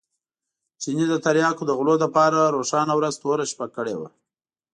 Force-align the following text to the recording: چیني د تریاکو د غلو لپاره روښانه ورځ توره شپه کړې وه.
چیني 0.81 1.05
د 1.11 1.15
تریاکو 1.25 1.63
د 1.67 1.71
غلو 1.79 1.95
لپاره 2.03 2.39
روښانه 2.55 2.93
ورځ 2.95 3.13
توره 3.21 3.45
شپه 3.51 3.65
کړې 3.75 3.95
وه. 3.99 4.09